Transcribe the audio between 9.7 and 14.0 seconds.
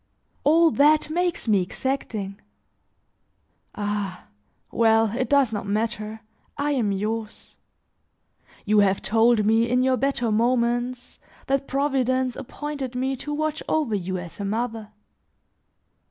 your better moments, that Providence appointed me to watch over